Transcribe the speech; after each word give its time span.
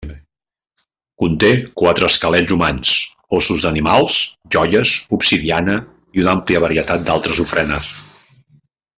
Conté 1.23 1.49
quatre 1.81 2.07
esquelets 2.13 2.53
humans, 2.55 2.93
ossos 3.39 3.65
d'animals, 3.67 4.17
joies, 4.55 4.93
obsidiana 5.19 5.75
i 6.19 6.25
una 6.25 6.33
àmplia 6.39 6.63
varietat 6.69 7.05
d'altres 7.11 7.43
ofrenes. 7.49 7.91